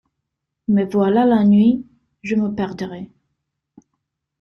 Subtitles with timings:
[0.67, 1.85] Mais voilà la nuit,
[2.23, 3.11] je me perdrai.